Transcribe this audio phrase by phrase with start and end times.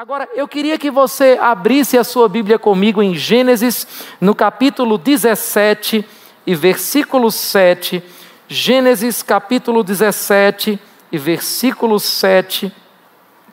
[0.00, 3.84] Agora, eu queria que você abrisse a sua Bíblia comigo em Gênesis,
[4.20, 6.06] no capítulo 17
[6.46, 8.00] e versículo 7.
[8.46, 10.78] Gênesis, capítulo 17
[11.10, 12.72] e versículo 7.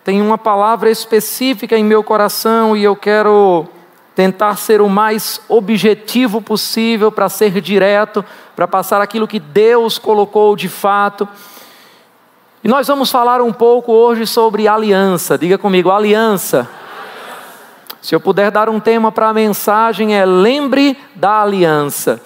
[0.03, 3.65] Tem uma palavra específica em meu coração e eu quero
[4.13, 8.23] tentar ser o mais objetivo possível para ser direto,
[8.55, 11.27] para passar aquilo que Deus colocou de fato.
[12.65, 15.37] E nós vamos falar um pouco hoje sobre aliança.
[15.37, 16.67] Diga comigo, aliança.
[18.01, 22.19] Se eu puder dar um tema para a mensagem é lembre da aliança.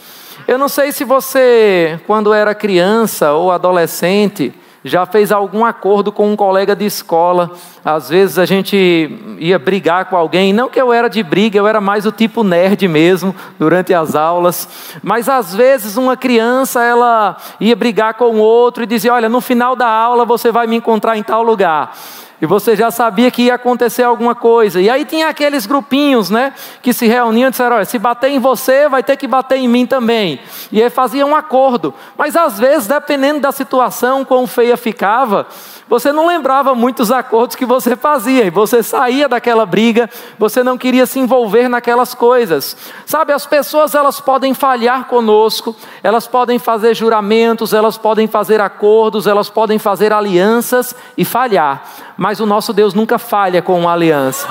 [0.48, 6.32] Eu não sei se você, quando era criança ou adolescente, já fez algum acordo com
[6.32, 7.52] um colega de escola.
[7.84, 11.68] Às vezes a gente ia brigar com alguém, não que eu era de briga, eu
[11.68, 14.68] era mais o tipo nerd mesmo durante as aulas,
[15.02, 19.76] mas às vezes uma criança ela ia brigar com outro e dizia: "Olha, no final
[19.76, 21.94] da aula você vai me encontrar em tal lugar".
[22.42, 24.80] E você já sabia que ia acontecer alguma coisa.
[24.80, 26.54] E aí tinha aqueles grupinhos, né?
[26.82, 29.68] Que se reuniam e disseram: olha, se bater em você, vai ter que bater em
[29.68, 30.40] mim também.
[30.72, 31.94] E aí faziam um acordo.
[32.18, 35.48] Mas às vezes, dependendo da situação, quão feia ficava,
[35.90, 40.78] você não lembrava muitos acordos que você fazia, e você saía daquela briga, você não
[40.78, 42.78] queria se envolver naquelas coisas.
[43.06, 49.26] Sabe, as pessoas elas podem falhar conosco, elas podem fazer juramentos, elas podem fazer acordos,
[49.26, 51.84] elas podem fazer alianças e falhar,
[52.16, 54.48] mas o nosso Deus nunca falha com uma aliança.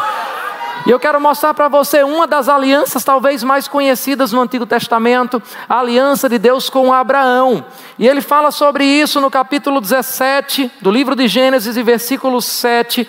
[0.86, 5.42] E eu quero mostrar para você uma das alianças talvez mais conhecidas no Antigo Testamento,
[5.68, 7.64] a aliança de Deus com Abraão.
[7.98, 13.06] E ele fala sobre isso no capítulo 17 do livro de Gênesis e versículo 7.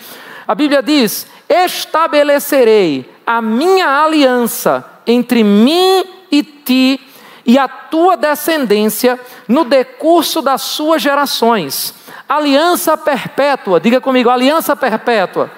[0.48, 7.00] A Bíblia diz: Estabelecerei a minha aliança entre mim e ti
[7.46, 11.94] e a tua descendência no decurso das suas gerações.
[12.28, 15.50] Aliança perpétua, diga comigo, aliança perpétua.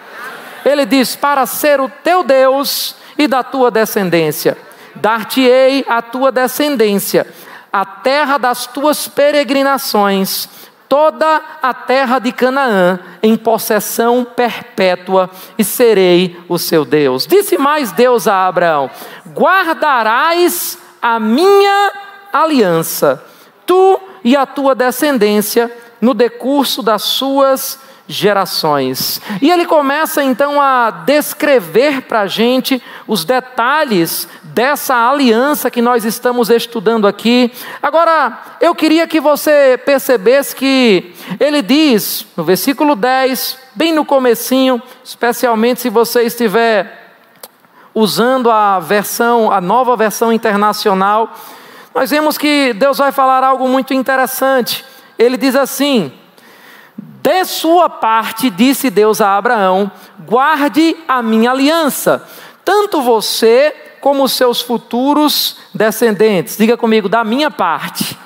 [0.66, 4.58] Ele diz: Para ser o teu Deus e da tua descendência,
[4.95, 7.28] dar-te-ei a tua descendência,
[7.72, 10.50] a terra das tuas peregrinações,
[10.90, 17.25] toda a terra de Canaã, em possessão perpétua, e serei o seu Deus.
[17.25, 18.90] Disse mais Deus a Abraão:
[19.30, 21.91] Guardarás a minha
[22.34, 23.24] aliança,
[23.66, 27.80] tu e a tua descendência, no decurso das suas
[28.11, 29.22] gerações.
[29.41, 36.03] E ele começa então a descrever para a gente os detalhes dessa aliança que nós
[36.03, 37.51] estamos estudando aqui.
[37.81, 44.81] Agora, eu queria que você percebesse que ele diz, no versículo 10, bem no comecinho,
[45.03, 47.16] especialmente se você estiver
[47.93, 51.33] usando a versão, a nova versão internacional,
[51.93, 54.85] nós vemos que Deus vai falar algo muito interessante.
[55.19, 56.11] Ele diz assim:
[57.22, 62.28] de sua parte, disse Deus a Abraão: guarde a minha aliança,
[62.66, 66.58] tanto você como seus futuros descendentes.
[66.58, 68.18] Diga comigo, da minha parte.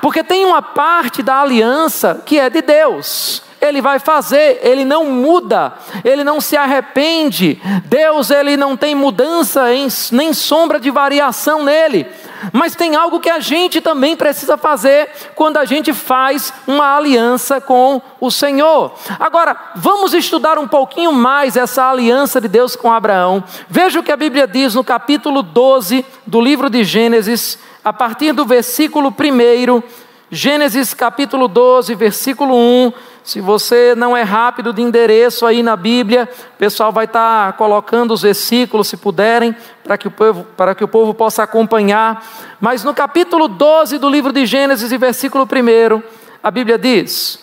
[0.00, 3.42] Porque tem uma parte da aliança que é de Deus.
[3.66, 5.72] Ele vai fazer, ele não muda,
[6.04, 7.60] ele não se arrepende.
[7.86, 9.64] Deus, ele não tem mudança,
[10.12, 12.06] nem sombra de variação nele.
[12.52, 17.60] Mas tem algo que a gente também precisa fazer quando a gente faz uma aliança
[17.60, 18.94] com o Senhor.
[19.18, 23.42] Agora, vamos estudar um pouquinho mais essa aliança de Deus com Abraão.
[23.68, 28.32] Veja o que a Bíblia diz no capítulo 12 do livro de Gênesis, a partir
[28.32, 30.03] do versículo 1.
[30.34, 32.92] Gênesis capítulo 12, versículo 1.
[33.22, 37.56] Se você não é rápido de endereço aí na Bíblia, o pessoal vai estar tá
[37.56, 42.26] colocando os versículos, se puderem, para que, o povo, para que o povo possa acompanhar.
[42.60, 46.02] Mas no capítulo 12 do livro de Gênesis, e versículo 1,
[46.42, 47.38] a Bíblia diz: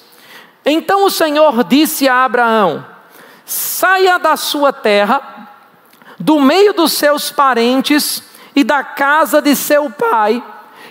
[0.65, 2.85] Então o Senhor disse a Abraão:
[3.45, 5.47] Saia da sua terra,
[6.19, 8.21] do meio dos seus parentes
[8.53, 10.43] e da casa de seu pai,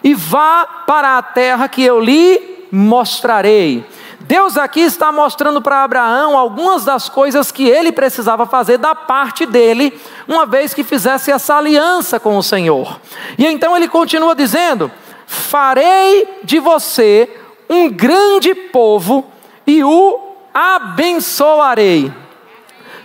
[0.03, 3.85] e vá para a terra que eu lhe mostrarei.
[4.21, 9.45] Deus aqui está mostrando para Abraão algumas das coisas que ele precisava fazer da parte
[9.45, 9.99] dele,
[10.29, 13.01] uma vez que fizesse essa aliança com o Senhor.
[13.37, 14.91] E então ele continua dizendo:
[15.27, 17.29] Farei de você
[17.69, 19.27] um grande povo
[19.67, 20.21] e o
[20.55, 22.13] abençoarei.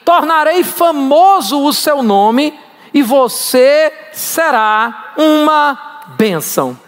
[0.03, 2.53] Tornarei famoso o seu nome
[2.94, 6.84] e você será uma bênção.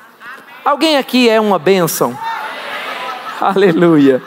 [0.67, 2.19] Alguém aqui é uma bênção?
[3.39, 4.21] Aleluia.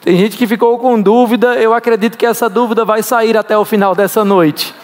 [0.00, 3.64] Tem gente que ficou com dúvida, eu acredito que essa dúvida vai sair até o
[3.64, 4.74] final dessa noite.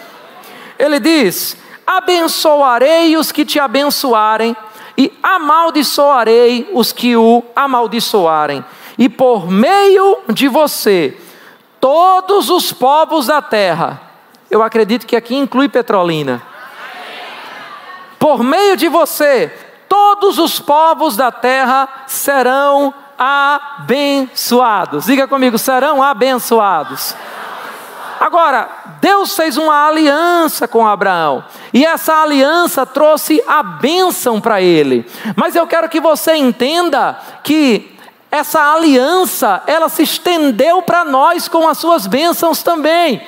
[0.79, 4.55] Ele diz: Abençoarei os que te abençoarem,
[4.97, 8.63] e amaldiçoarei os que o amaldiçoarem,
[8.97, 11.17] e por meio de você,
[11.81, 14.01] todos os povos da terra,
[14.49, 16.41] eu acredito que aqui inclui Petrolina,
[18.17, 19.51] por meio de você,
[20.23, 25.05] todos os povos da terra serão abençoados.
[25.05, 27.13] Diga comigo, serão abençoados.
[28.21, 28.69] Agora,
[29.01, 31.43] Deus fez uma aliança com Abraão,
[31.73, 35.05] e essa aliança trouxe a bênção para ele.
[35.35, 37.92] Mas eu quero que você entenda que
[38.33, 43.21] essa aliança, ela se estendeu para nós com as suas bênçãos também.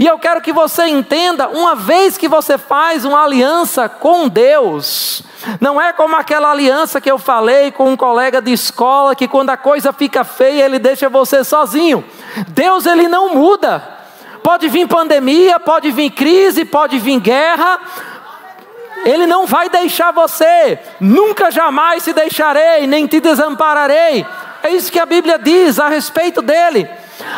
[0.00, 5.22] E eu quero que você entenda, uma vez que você faz uma aliança com Deus,
[5.60, 9.50] não é como aquela aliança que eu falei com um colega de escola que quando
[9.50, 12.04] a coisa fica feia, ele deixa você sozinho.
[12.48, 13.80] Deus ele não muda.
[14.42, 17.78] Pode vir pandemia, pode vir crise, pode vir guerra,
[19.04, 24.26] ele não vai deixar você, nunca jamais te deixarei, nem te desampararei.
[24.62, 26.88] É isso que a Bíblia diz a respeito dele.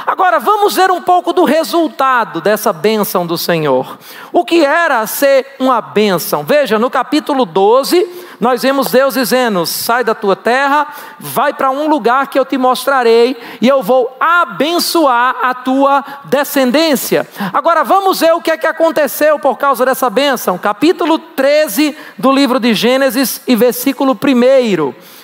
[0.06, 3.98] Agora vamos ver um pouco do resultado dessa bênção do Senhor.
[4.32, 6.44] O que era ser uma bênção?
[6.44, 8.06] Veja, no capítulo 12,
[8.38, 10.86] nós vemos Deus dizendo: sai da tua terra,
[11.18, 17.26] vai para um lugar que eu te mostrarei, e eu vou abençoar a tua descendência.
[17.52, 20.58] Agora vamos ver o que é que aconteceu por causa dessa bênção.
[20.58, 25.19] Capítulo 13 do livro de Gênesis e versículo 1.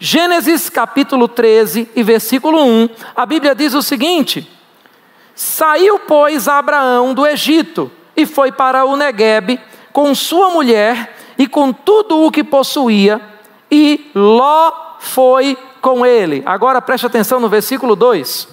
[0.00, 4.48] Gênesis capítulo 13 e versículo 1, a Bíblia diz o seguinte:
[5.34, 9.60] Saiu, pois, Abraão do Egito e foi para o Neguebe
[9.92, 13.20] com sua mulher e com tudo o que possuía,
[13.70, 16.42] e Ló foi com ele.
[16.46, 18.48] Agora preste atenção no versículo 2.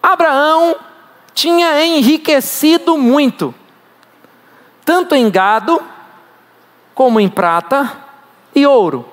[0.00, 0.76] Abraão
[1.34, 3.52] tinha enriquecido muito,
[4.84, 5.82] tanto em gado,
[6.94, 8.05] como em prata,
[8.56, 9.06] e ouro.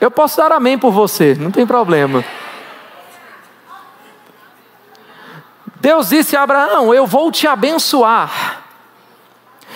[0.00, 2.24] Eu posso dar amém por você, não tem problema.
[5.76, 8.64] Deus disse a Abraão: Eu vou te abençoar.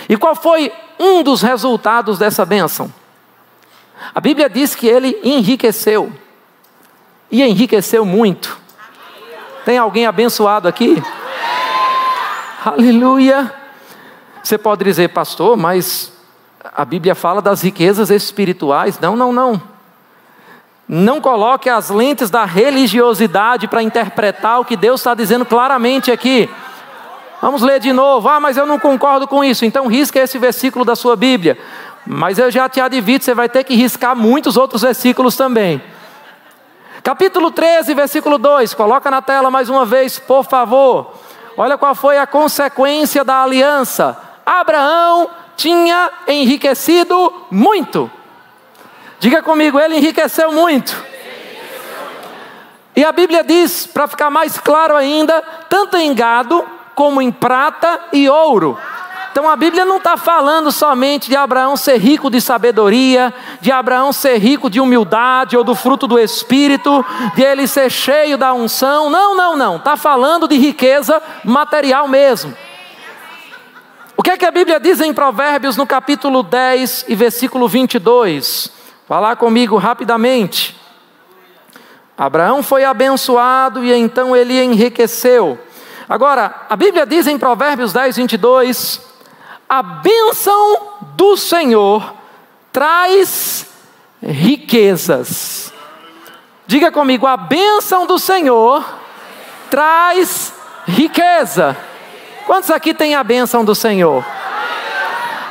[0.09, 2.93] E qual foi um dos resultados dessa bênção?
[4.15, 6.13] A Bíblia diz que ele enriqueceu.
[7.31, 8.59] E enriqueceu muito.
[9.65, 11.03] Tem alguém abençoado aqui?
[12.65, 13.55] Aleluia.
[14.43, 16.18] Você pode dizer, pastor, mas
[16.65, 18.99] a Bíblia fala das riquezas espirituais.
[18.99, 19.61] Não, não, não.
[20.89, 26.49] Não coloque as lentes da religiosidade para interpretar o que Deus está dizendo claramente aqui.
[27.41, 28.29] Vamos ler de novo.
[28.29, 29.65] Ah, mas eu não concordo com isso.
[29.65, 31.59] Então risca esse versículo da sua Bíblia.
[32.07, 35.81] Mas eu já te advito, você vai ter que riscar muitos outros versículos também.
[37.03, 38.75] Capítulo 13, versículo 2.
[38.75, 41.15] Coloca na tela mais uma vez, por favor.
[41.57, 44.17] Olha qual foi a consequência da aliança.
[44.45, 45.29] Abraão
[45.59, 48.09] tinha enriquecido muito.
[49.19, 50.97] Diga comigo, ele enriqueceu muito.
[52.95, 56.65] E a Bíblia diz, para ficar mais claro ainda, tanto em gado
[56.95, 58.79] como em prata e ouro.
[59.33, 64.13] Então a Bíblia não está falando somente de Abraão ser rico de sabedoria, de Abraão
[64.13, 69.11] ser rico de humildade ou do fruto do Espírito, de ele ser cheio da unção.
[69.11, 69.77] Não, não, não.
[69.77, 72.57] Está falando de riqueza material mesmo.
[74.19, 78.69] O que é que a Bíblia diz em Provérbios no capítulo 10 e versículo 22?
[79.06, 80.76] Falar comigo rapidamente.
[82.17, 85.57] Abraão foi abençoado e então ele enriqueceu.
[86.09, 89.00] Agora, a Bíblia diz em Provérbios 10, 22:
[89.69, 92.12] a bênção do Senhor
[92.73, 93.66] traz
[94.21, 95.73] riquezas.
[96.66, 98.85] Diga comigo, a bênção do Senhor
[99.71, 100.52] traz
[100.88, 101.76] riqueza.
[102.49, 104.25] Quantos aqui têm a bênção do Senhor?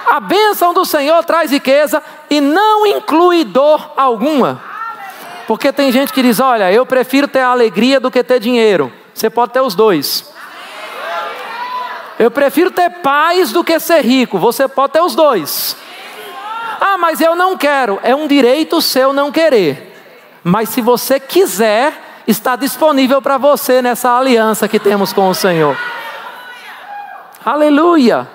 [0.08, 4.60] A bênção do Senhor traz riqueza e não inclui dor alguma.
[5.46, 8.92] Porque tem gente que diz: Olha, eu prefiro ter alegria do que ter dinheiro.
[9.14, 10.34] Você pode ter os dois.
[12.18, 14.40] Eu prefiro ter paz do que ser rico.
[14.40, 15.78] Você pode ter os dois.
[16.82, 18.00] Ah, mas eu não quero.
[18.02, 19.96] É um direito seu não querer.
[20.44, 21.94] Mas se você quiser,
[22.26, 25.78] está disponível para você nessa aliança que temos com o Senhor.
[27.48, 28.28] Aleluia.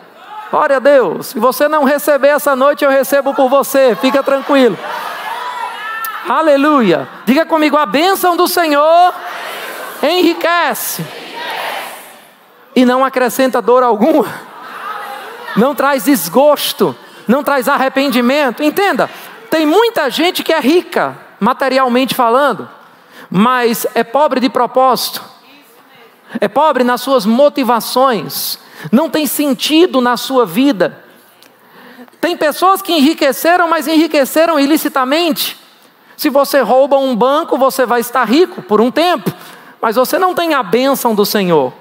[0.51, 1.27] Glória a Deus.
[1.27, 3.95] Se você não receber essa noite, eu recebo por você.
[3.95, 4.79] Fica tranquilo.
[6.27, 7.07] Aleluia.
[7.27, 9.13] Diga comigo: a bênção do Senhor
[10.03, 11.05] enriquece
[12.75, 14.33] e não acrescenta dor alguma,
[15.59, 16.97] não traz desgosto,
[17.29, 18.63] não traz arrependimento.
[18.63, 19.11] Entenda,
[19.51, 22.67] tem muita gente que é rica, materialmente falando,
[23.31, 25.23] mas é pobre de propósito,
[26.41, 28.59] é pobre nas suas motivações,
[28.91, 30.99] não tem sentido na sua vida.
[32.21, 35.59] Tem pessoas que enriqueceram, mas enriqueceram ilicitamente,
[36.17, 39.33] Se você rouba um banco, você vai estar rico por um tempo,
[39.81, 41.73] mas você não tem a bênção do Senhor,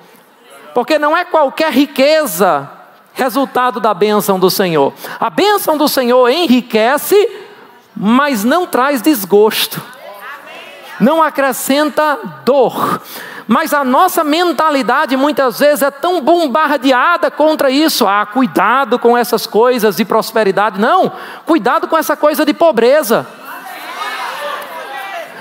[0.73, 2.67] porque não é qualquer riqueza
[3.13, 4.93] resultado da bênção do Senhor.
[5.19, 7.15] A bênção do Senhor enriquece,
[7.95, 9.79] mas não traz desgosto,
[10.99, 13.01] não acrescenta dor.
[13.47, 18.07] Mas a nossa mentalidade muitas vezes é tão bombardeada contra isso.
[18.07, 20.79] Ah, cuidado com essas coisas de prosperidade.
[20.79, 21.11] Não,
[21.45, 23.27] cuidado com essa coisa de pobreza.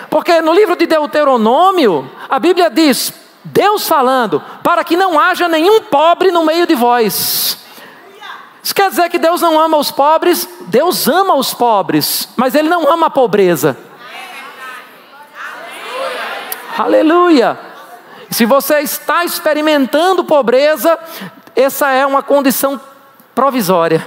[0.09, 3.13] Porque no livro de Deuteronômio, a Bíblia diz:
[3.45, 7.59] Deus falando, para que não haja nenhum pobre no meio de vós.
[8.63, 10.49] Isso quer dizer que Deus não ama os pobres?
[10.67, 13.77] Deus ama os pobres, mas Ele não ama a pobreza.
[16.77, 17.70] Aleluia.
[18.31, 20.99] Se você está experimentando pobreza,
[21.57, 22.81] essa é uma condição
[23.35, 24.07] provisória.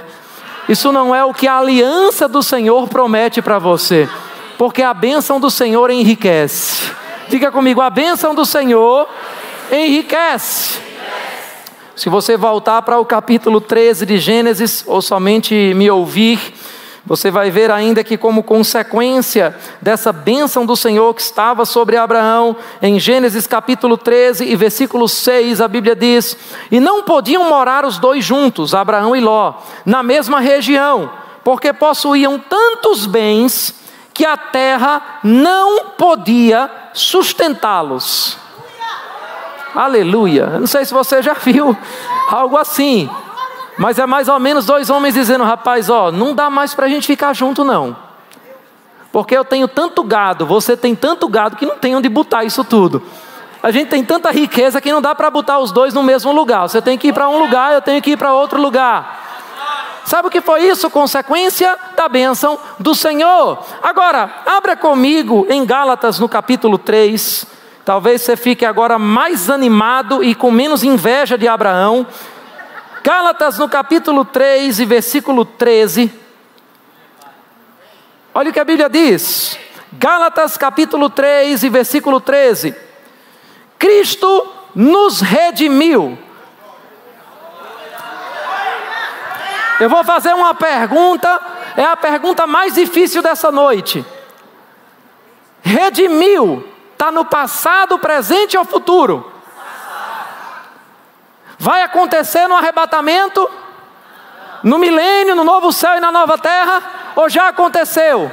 [0.68, 4.08] Isso não é o que a aliança do Senhor promete para você,
[4.56, 6.90] porque a bênção do Senhor enriquece.
[7.28, 9.06] Diga comigo: a bênção do Senhor
[9.70, 10.80] enriquece.
[11.94, 16.40] Se você voltar para o capítulo 13 de Gênesis, ou somente me ouvir,
[17.06, 22.56] você vai ver ainda que, como consequência dessa bênção do Senhor que estava sobre Abraão,
[22.80, 26.36] em Gênesis capítulo 13 e versículo 6, a Bíblia diz:
[26.70, 31.10] E não podiam morar os dois juntos, Abraão e Ló, na mesma região,
[31.44, 33.74] porque possuíam tantos bens
[34.14, 38.38] que a terra não podia sustentá-los.
[39.74, 40.46] Aleluia.
[40.58, 41.76] Não sei se você já viu
[42.30, 43.10] algo assim.
[43.76, 46.88] Mas é mais ou menos dois homens dizendo: rapaz, ó, não dá mais para a
[46.88, 47.96] gente ficar junto, não.
[49.12, 52.64] Porque eu tenho tanto gado, você tem tanto gado que não tem onde botar isso
[52.64, 53.02] tudo.
[53.62, 56.68] A gente tem tanta riqueza que não dá para botar os dois no mesmo lugar.
[56.68, 59.22] Você tem que ir para um lugar, eu tenho que ir para outro lugar.
[60.04, 60.90] Sabe o que foi isso?
[60.90, 63.58] Consequência da bênção do Senhor.
[63.82, 67.46] Agora, abra comigo em Gálatas no capítulo 3.
[67.84, 72.06] Talvez você fique agora mais animado e com menos inveja de Abraão.
[73.04, 76.10] Gálatas no capítulo 3 e versículo 13.
[78.32, 79.58] Olha o que a Bíblia diz.
[79.92, 82.74] Gálatas capítulo 3 e versículo 13.
[83.78, 86.18] Cristo nos redimiu.
[89.78, 91.40] Eu vou fazer uma pergunta,
[91.76, 94.02] é a pergunta mais difícil dessa noite.
[95.62, 99.30] Redimiu Está no passado, presente ou futuro?
[101.58, 103.48] Vai acontecer no arrebatamento?
[104.62, 106.82] No milênio, no novo céu e na nova terra?
[107.16, 108.30] Ou já aconteceu?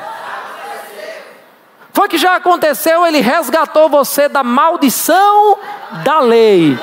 [1.93, 5.57] Foi que já aconteceu, ele resgatou você da maldição
[6.03, 6.77] da lei.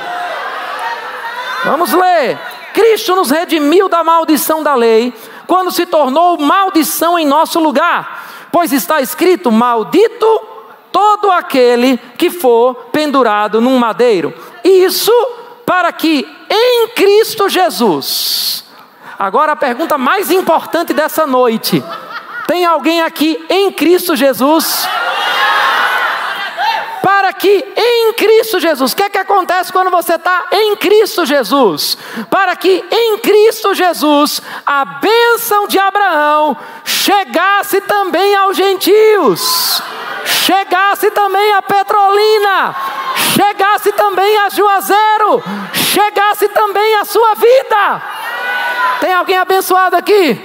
[1.64, 2.38] Vamos ler.
[2.75, 5.12] Cristo nos redimiu da maldição da lei,
[5.47, 8.26] quando se tornou maldição em nosso lugar.
[8.52, 10.26] Pois está escrito: Maldito
[10.92, 14.33] todo aquele que for pendurado num madeiro.
[14.62, 15.12] Isso
[15.68, 18.64] para que em Cristo Jesus.
[19.18, 21.84] Agora a pergunta mais importante dessa noite:
[22.46, 24.88] tem alguém aqui em Cristo Jesus?
[27.02, 31.26] Para que em Cristo Jesus, o que é que acontece quando você está em Cristo
[31.26, 31.98] Jesus?
[32.30, 39.82] Para que em Cristo Jesus a bênção de Abraão chegasse também aos gentios
[40.25, 42.76] chegasse também a Petrolina,
[43.34, 45.42] chegasse também a Juazeiro,
[45.75, 48.02] chegasse também a sua vida.
[49.00, 50.40] Tem alguém abençoado aqui?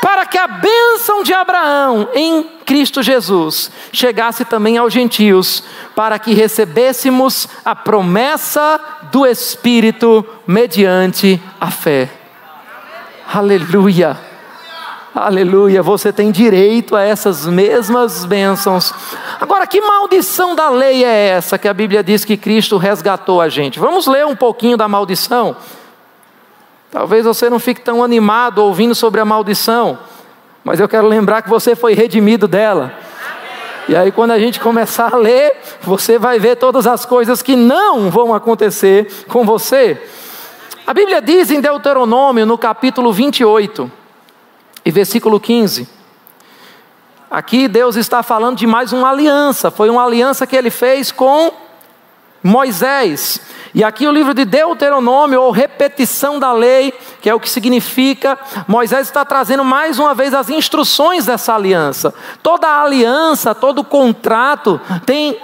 [0.00, 5.62] Para que a bênção de Abraão em Cristo Jesus chegasse também aos gentios,
[5.94, 8.80] para que recebêssemos a promessa
[9.12, 12.08] do Espírito mediante a fé.
[13.32, 14.31] Aleluia.
[15.14, 18.94] Aleluia, você tem direito a essas mesmas bênçãos.
[19.38, 23.50] Agora, que maldição da lei é essa que a Bíblia diz que Cristo resgatou a
[23.50, 23.78] gente?
[23.78, 25.54] Vamos ler um pouquinho da maldição.
[26.90, 29.98] Talvez você não fique tão animado ouvindo sobre a maldição,
[30.64, 32.94] mas eu quero lembrar que você foi redimido dela.
[33.90, 37.54] E aí, quando a gente começar a ler, você vai ver todas as coisas que
[37.54, 40.02] não vão acontecer com você.
[40.86, 43.92] A Bíblia diz em Deuteronômio, no capítulo 28,
[44.84, 45.88] e versículo 15.
[47.30, 51.50] Aqui Deus está falando de mais uma aliança, foi uma aliança que ele fez com
[52.42, 53.40] Moisés.
[53.74, 58.38] E aqui o livro de Deuteronômio, ou repetição da lei, que é o que significa,
[58.68, 62.12] Moisés está trazendo mais uma vez as instruções dessa aliança.
[62.42, 65.38] Toda aliança, todo contrato tem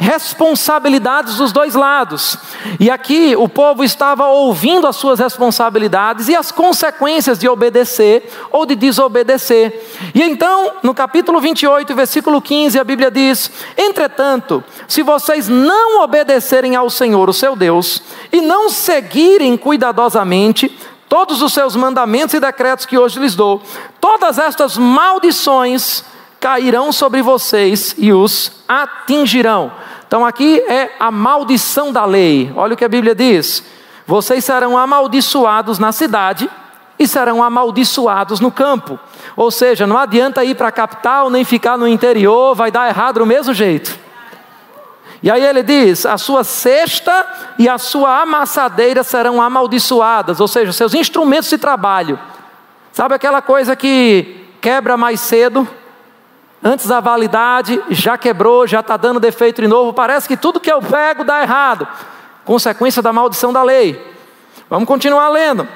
[0.00, 2.38] responsabilidades dos dois lados.
[2.80, 8.64] E aqui o povo estava ouvindo as suas responsabilidades e as consequências de obedecer ou
[8.64, 9.86] de desobedecer.
[10.14, 16.74] E então, no capítulo 28, versículo 15, a Bíblia diz: Entretanto, se vocês não obedecerem
[16.74, 18.02] ao Senhor, o seu Deus,
[18.32, 20.74] e não seguirem cuidadosamente
[21.10, 23.60] todos os seus mandamentos e decretos que hoje lhes dou,
[24.00, 26.04] todas estas maldições
[26.40, 29.70] cairão sobre vocês e os atingirão.
[30.10, 32.52] Então aqui é a maldição da lei.
[32.56, 33.62] Olha o que a Bíblia diz:
[34.04, 36.50] vocês serão amaldiçoados na cidade
[36.98, 38.98] e serão amaldiçoados no campo.
[39.36, 43.20] Ou seja, não adianta ir para a capital nem ficar no interior, vai dar errado
[43.20, 43.96] do mesmo jeito.
[45.22, 47.24] E aí ele diz: a sua cesta
[47.56, 52.18] e a sua amassadeira serão amaldiçoadas, ou seja, seus instrumentos de trabalho.
[52.92, 55.68] Sabe aquela coisa que quebra mais cedo,
[56.62, 60.70] antes da validade, já quebrou, já está dando defeito de novo, parece que tudo que
[60.70, 61.86] eu pego dá errado.
[62.44, 64.00] Consequência da maldição da lei.
[64.68, 65.66] Vamos continuar lendo.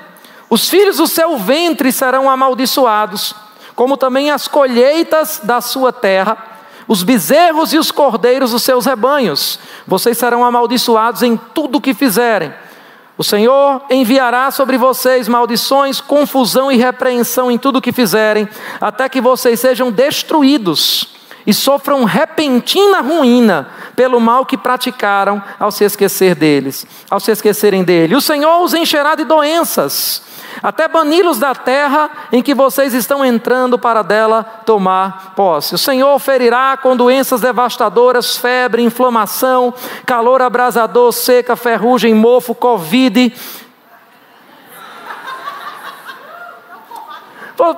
[0.49, 3.35] Os filhos do seu ventre serão amaldiçoados,
[3.75, 6.37] como também as colheitas da sua terra,
[6.87, 9.59] os bezerros e os cordeiros dos seus rebanhos.
[9.87, 12.53] Vocês serão amaldiçoados em tudo o que fizerem.
[13.16, 18.49] O Senhor enviará sobre vocês maldições, confusão e repreensão em tudo o que fizerem,
[18.80, 21.14] até que vocês sejam destruídos
[21.47, 27.85] e sofram repentina ruína pelo mal que praticaram ao se esquecer deles, ao se esquecerem
[27.85, 28.17] dele.
[28.17, 30.23] O Senhor os encherá de doenças
[30.63, 35.75] até bani-los da terra em que vocês estão entrando para dela tomar posse.
[35.75, 39.75] O Senhor ferirá com doenças devastadoras, febre, inflamação,
[40.07, 43.33] calor abrasador, seca, ferrugem, mofo, covid.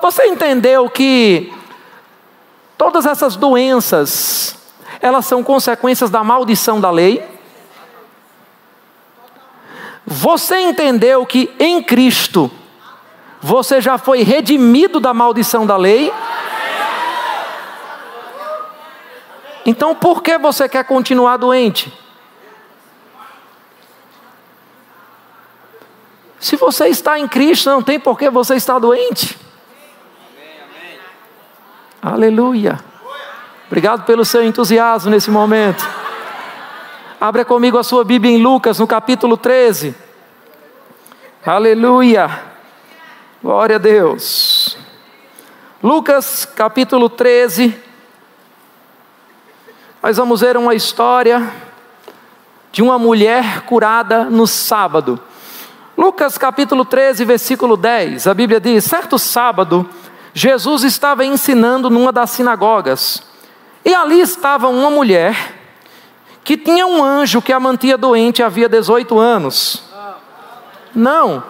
[0.01, 1.53] Você entendeu que
[2.77, 4.55] todas essas doenças,
[5.01, 7.27] elas são consequências da maldição da lei?
[10.05, 12.49] Você entendeu que em Cristo
[13.41, 16.13] você já foi redimido da maldição da lei?
[19.65, 21.91] Então por que você quer continuar doente?
[26.39, 29.46] Se você está em Cristo, não tem por que você estar doente.
[32.09, 32.79] Aleluia.
[33.65, 35.85] Obrigado pelo seu entusiasmo nesse momento.
[37.19, 39.93] Abra comigo a sua Bíblia em Lucas, no capítulo 13.
[41.45, 42.43] Aleluia.
[43.43, 44.77] Glória a Deus.
[45.83, 47.77] Lucas capítulo 13.
[50.01, 51.51] Nós vamos ver uma história
[52.71, 55.19] de uma mulher curada no sábado.
[55.97, 58.27] Lucas capítulo 13, versículo 10.
[58.27, 59.89] A Bíblia diz: Certo sábado,
[60.37, 63.23] Jesus estava ensinando numa das sinagogas.
[63.83, 65.35] E ali estava uma mulher
[66.43, 69.81] que tinha um anjo que a mantinha doente havia 18 anos.
[70.93, 71.43] Não.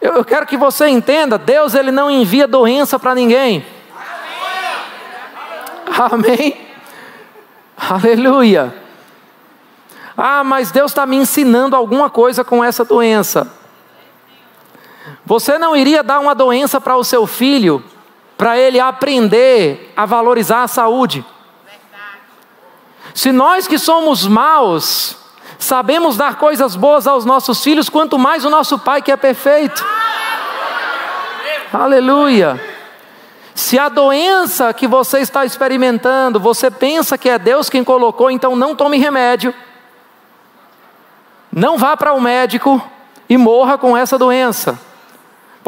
[0.00, 3.64] Eu, quero que você entenda, Deus ele não envia doença para ninguém.
[5.96, 6.66] Amém.
[7.76, 8.74] Aleluia.
[10.16, 13.57] Ah, mas Deus está me ensinando alguma coisa com essa doença.
[15.24, 17.82] Você não iria dar uma doença para o seu filho,
[18.36, 21.24] para ele aprender a valorizar a saúde.
[23.14, 25.18] Se nós que somos maus,
[25.58, 29.84] Sabemos dar coisas boas aos nossos filhos, quanto mais o nosso Pai que é perfeito.
[31.72, 32.62] Aleluia.
[33.54, 38.54] Se a doença que você está experimentando, você pensa que é Deus quem colocou, então
[38.54, 39.52] não tome remédio.
[41.52, 42.80] Não vá para o médico
[43.28, 44.78] e morra com essa doença.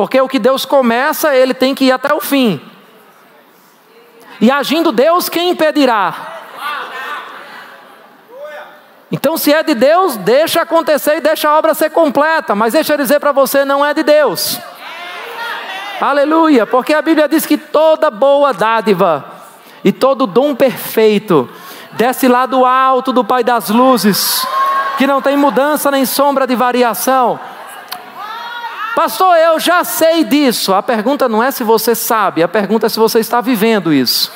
[0.01, 2.59] Porque o que Deus começa, ele tem que ir até o fim.
[4.41, 6.39] E agindo Deus, quem impedirá?
[9.13, 12.55] Então, se é de Deus, deixa acontecer e deixa a obra ser completa.
[12.55, 14.59] Mas deixa eu dizer para você, não é de Deus.
[16.01, 19.23] Aleluia, porque a Bíblia diz que toda boa dádiva
[19.85, 21.47] e todo dom perfeito
[21.93, 24.47] desce lá do alto do Pai das luzes,
[24.97, 27.39] que não tem mudança nem sombra de variação.
[29.01, 30.75] Pastor, eu já sei disso.
[30.75, 34.31] A pergunta não é se você sabe, a pergunta é se você está vivendo isso.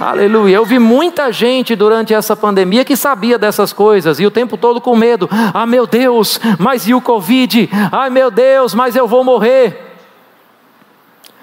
[0.00, 0.56] Aleluia.
[0.56, 4.80] Eu vi muita gente durante essa pandemia que sabia dessas coisas e o tempo todo
[4.80, 5.28] com medo.
[5.52, 7.68] Ah, meu Deus, mas e o Covid?
[7.92, 9.94] Ai, meu Deus, mas eu vou morrer.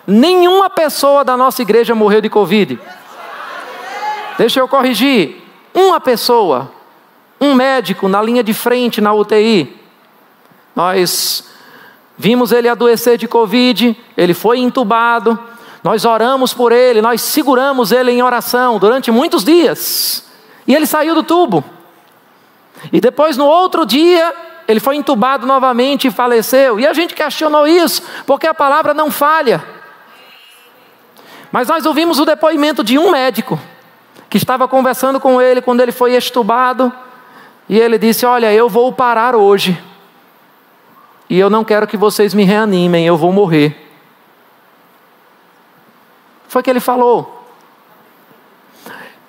[0.08, 2.80] Nenhuma pessoa da nossa igreja morreu de Covid.
[4.40, 5.40] Deixa eu corrigir.
[5.72, 6.72] Uma pessoa,
[7.40, 9.80] um médico na linha de frente na UTI.
[10.76, 11.51] Nós
[12.22, 15.38] vimos ele adoecer de Covid, ele foi entubado
[15.84, 20.24] Nós oramos por ele, nós seguramos ele em oração durante muitos dias.
[20.68, 21.64] E ele saiu do tubo.
[22.94, 24.32] E depois, no outro dia,
[24.68, 26.80] ele foi entubado novamente e faleceu.
[26.80, 29.64] E a gente questionou isso, porque a palavra não falha.
[31.52, 33.60] Mas nós ouvimos o depoimento de um médico
[34.30, 36.94] que estava conversando com ele quando ele foi estubado.
[37.68, 39.90] E ele disse: Olha, eu vou parar hoje.
[41.32, 43.89] E eu não quero que vocês me reanimem, eu vou morrer.
[46.50, 47.48] Foi o que ele falou.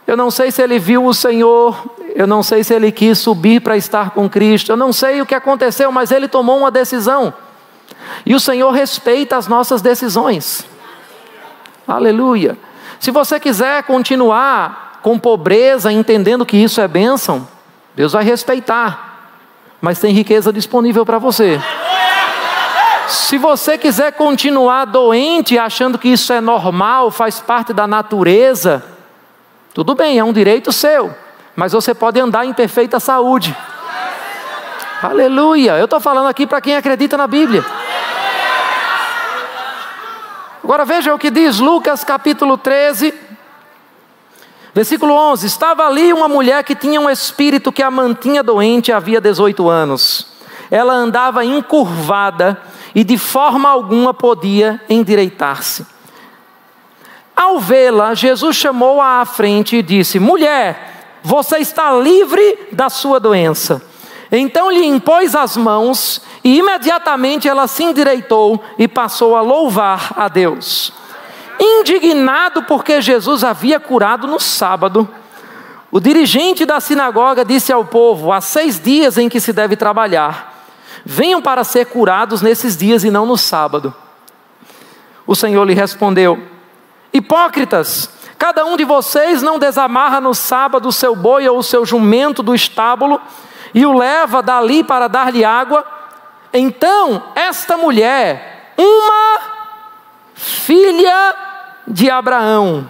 [0.05, 1.81] Eu não sei se ele viu o Senhor,
[2.17, 5.27] eu não sei se ele quis subir para estar com Cristo, eu não sei o
[5.27, 7.33] que aconteceu, mas ele tomou uma decisão.
[8.27, 10.67] E o Senhor respeita as nossas decisões.
[11.87, 12.59] Aleluia.
[12.99, 17.47] Se você quiser continuar com pobreza, entendendo que isso é bênção,
[17.95, 19.39] Deus vai respeitar,
[19.81, 21.61] mas tem riqueza disponível para você.
[23.13, 28.83] Se você quiser continuar doente, achando que isso é normal, faz parte da natureza,
[29.75, 31.15] tudo bem, é um direito seu,
[31.55, 33.55] mas você pode andar em perfeita saúde.
[35.03, 35.77] Aleluia!
[35.77, 37.63] Eu estou falando aqui para quem acredita na Bíblia.
[40.65, 43.13] Agora veja o que diz Lucas capítulo 13,
[44.73, 49.21] versículo 11: Estava ali uma mulher que tinha um espírito que a mantinha doente havia
[49.21, 50.29] 18 anos.
[50.71, 55.87] Ela andava encurvada e de forma alguma podia endireitar-se.
[57.35, 63.83] Ao vê-la, Jesus chamou-a à frente e disse: Mulher, você está livre da sua doença.
[64.31, 70.29] Então lhe impôs as mãos e imediatamente ela se endireitou e passou a louvar a
[70.29, 70.93] Deus.
[71.61, 75.09] Indignado porque Jesus havia curado no sábado,
[75.91, 80.52] o dirigente da sinagoga disse ao povo: há seis dias em que se deve trabalhar.
[81.05, 83.95] Venham para ser curados nesses dias e não no sábado.
[85.27, 86.41] O Senhor lhe respondeu:
[87.13, 91.85] Hipócritas, cada um de vocês não desamarra no sábado o seu boi ou o seu
[91.85, 93.21] jumento do estábulo
[93.75, 95.85] e o leva dali para dar-lhe água.
[96.53, 99.41] Então, esta mulher, uma
[100.35, 101.35] filha
[101.87, 102.89] de Abraão,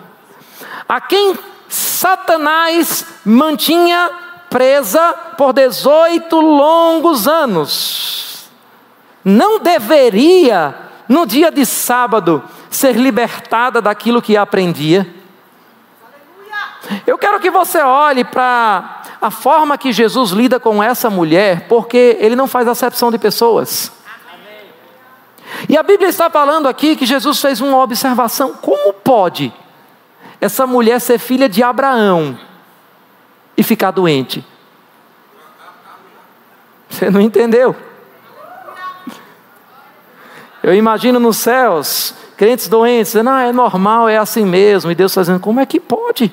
[0.89, 4.11] a quem Satanás mantinha
[4.53, 8.51] presa por 18 longos anos.
[9.25, 10.75] Não deveria,
[11.09, 15.07] no dia de sábado, ser libertada daquilo que aprendia.
[17.07, 22.19] Eu quero que você olhe para a forma que Jesus lida com essa mulher, porque
[22.21, 23.91] ele não faz acepção de pessoas.
[25.69, 29.53] E a Bíblia está falando aqui que Jesus fez uma observação: como pode
[30.41, 32.37] essa mulher ser filha de Abraão?
[33.57, 34.45] E ficar doente.
[36.89, 37.75] Você não entendeu?
[40.63, 44.91] Eu imagino nos céus, crentes doentes, dizendo, ah, é normal, é assim mesmo.
[44.91, 46.33] E Deus fazendo, como é que pode?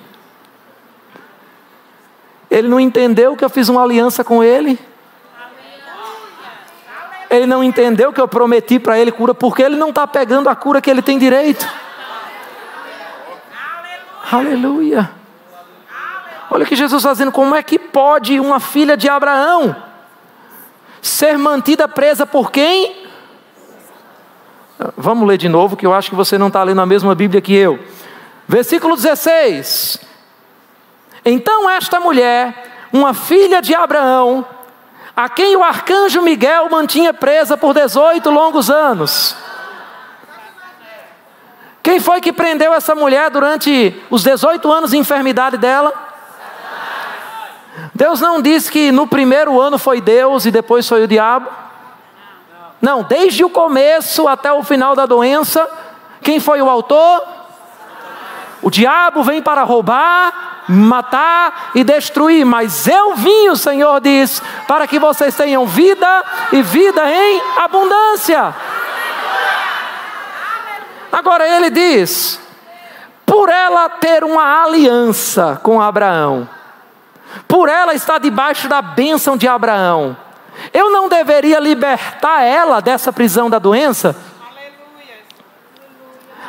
[2.52, 4.78] Ele não entendeu que eu fiz uma aliança com ele.
[7.30, 10.56] Ele não entendeu que eu prometi para ele cura, porque ele não está pegando a
[10.56, 11.68] cura que ele tem direito.
[14.32, 15.19] Aleluia.
[16.50, 19.76] Olha que Jesus está dizendo: como é que pode uma filha de Abraão
[21.02, 23.08] ser mantida presa por quem?
[24.96, 27.42] Vamos ler de novo, que eu acho que você não está lendo a mesma Bíblia
[27.42, 27.80] que eu.
[28.48, 30.00] Versículo 16:
[31.24, 34.46] Então esta mulher, uma filha de Abraão,
[35.16, 39.36] a quem o arcanjo Miguel mantinha presa por 18 longos anos.
[41.84, 46.09] Quem foi que prendeu essa mulher durante os 18 anos de enfermidade dela?
[48.00, 51.50] Deus não disse que no primeiro ano foi Deus e depois foi o diabo.
[52.82, 55.70] Não, desde o começo até o final da doença,
[56.22, 57.22] quem foi o autor?
[58.62, 64.88] O diabo vem para roubar, matar e destruir, mas eu vim, o Senhor diz, para
[64.88, 68.56] que vocês tenham vida e vida em abundância.
[71.12, 72.40] Agora ele diz:
[73.26, 76.48] por ela ter uma aliança com Abraão,
[77.48, 80.16] por ela estar debaixo da bênção de Abraão.
[80.74, 84.16] Eu não deveria libertar ela dessa prisão da doença?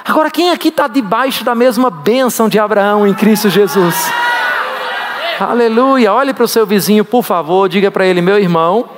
[0.04, 4.12] Agora, quem aqui está debaixo da mesma bênção de Abraão em Cristo Jesus?
[5.38, 6.12] Aleluia.
[6.12, 8.88] Olhe para o seu vizinho, por favor, diga para ele: meu irmão,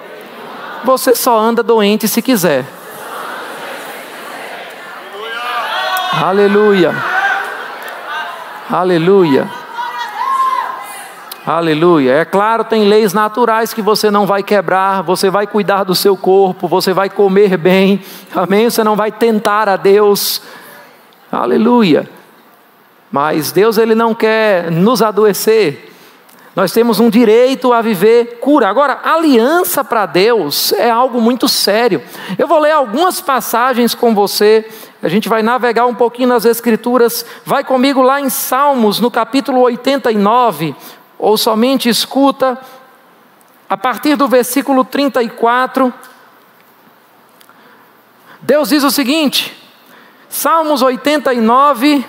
[0.85, 2.65] você só anda doente se quiser.
[6.21, 6.95] Aleluia.
[8.71, 9.62] Aleluia.
[11.45, 12.13] Aleluia.
[12.13, 16.17] É claro, tem leis naturais que você não vai quebrar, você vai cuidar do seu
[16.17, 18.01] corpo, você vai comer bem,
[18.33, 18.71] amém?
[18.71, 20.41] Você não vai tentar a Deus.
[21.33, 22.09] Aleluia.
[23.11, 25.93] Mas Deus ele não quer nos adoecer.
[26.55, 28.69] Nós temos um direito a viver cura.
[28.69, 32.01] Agora, aliança para Deus é algo muito sério.
[32.39, 34.65] Eu vou ler algumas passagens com você.
[35.03, 37.27] A gente vai navegar um pouquinho nas Escrituras.
[37.45, 40.77] Vai comigo lá em Salmos, no capítulo 89,
[41.23, 42.59] ou somente escuta,
[43.71, 45.95] a partir do versículo 34.
[48.41, 49.57] Deus diz o seguinte:
[50.29, 52.05] Salmos 89,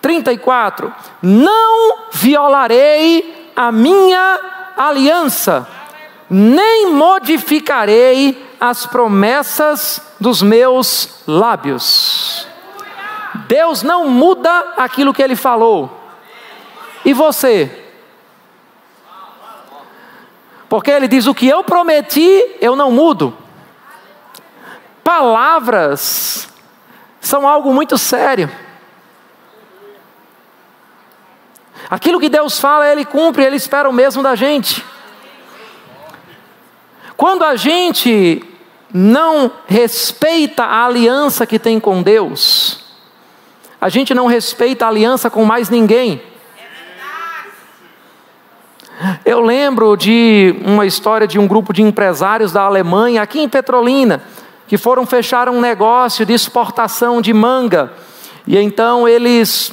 [0.00, 4.40] 34: Não violarei a minha
[4.76, 5.68] aliança,
[6.30, 12.46] nem modificarei as promessas dos meus lábios.
[13.48, 15.90] Deus não muda aquilo que ele falou.
[17.04, 17.82] E você?
[20.68, 23.36] Porque ele diz: O que eu prometi, eu não mudo.
[25.02, 26.48] Palavras
[27.20, 28.50] são algo muito sério.
[31.88, 34.84] Aquilo que Deus fala, Ele cumpre, Ele espera o mesmo da gente.
[37.16, 38.42] Quando a gente
[38.92, 42.80] não respeita a aliança que tem com Deus,
[43.80, 46.20] a gente não respeita a aliança com mais ninguém.
[49.24, 54.22] Eu lembro de uma história de um grupo de empresários da Alemanha, aqui em Petrolina,
[54.66, 57.92] que foram fechar um negócio de exportação de manga.
[58.46, 59.72] E então eles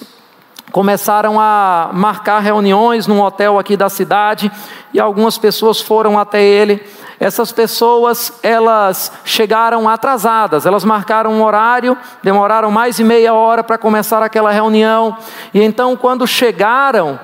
[0.72, 4.52] começaram a marcar reuniões num hotel aqui da cidade
[4.94, 6.84] e algumas pessoas foram até ele.
[7.20, 13.78] Essas pessoas, elas chegaram atrasadas, elas marcaram um horário, demoraram mais de meia hora para
[13.78, 15.16] começar aquela reunião.
[15.54, 17.20] E então, quando chegaram,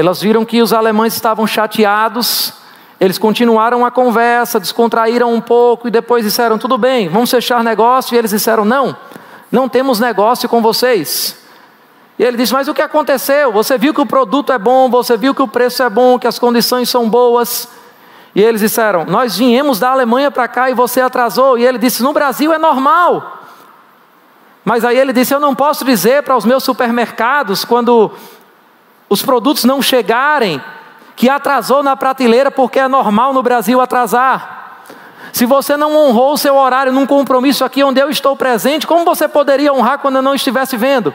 [0.00, 2.54] elas viram que os alemães estavam chateados,
[2.98, 8.14] eles continuaram a conversa, descontraíram um pouco e depois disseram: tudo bem, vamos fechar negócio.
[8.14, 8.96] E eles disseram: não,
[9.50, 11.38] não temos negócio com vocês.
[12.18, 13.50] E ele disse: Mas o que aconteceu?
[13.52, 16.26] Você viu que o produto é bom, você viu que o preço é bom, que
[16.26, 17.68] as condições são boas.
[18.34, 21.56] E eles disseram: Nós viemos da Alemanha para cá e você atrasou.
[21.56, 23.38] E ele disse: No Brasil é normal.
[24.62, 28.12] Mas aí ele disse: Eu não posso dizer para os meus supermercados, quando
[29.10, 30.62] os produtos não chegarem,
[31.16, 34.84] que atrasou na prateleira, porque é normal no Brasil atrasar.
[35.32, 39.04] Se você não honrou o seu horário num compromisso aqui onde eu estou presente, como
[39.04, 41.12] você poderia honrar quando eu não estivesse vendo?